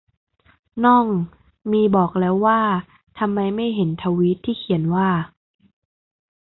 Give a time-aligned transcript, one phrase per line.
[0.83, 1.07] น่อง
[1.71, 2.61] มีบอกแล้วว่า
[3.19, 5.09] ทำไมไม่เห็นทวีตที่เขียนว่า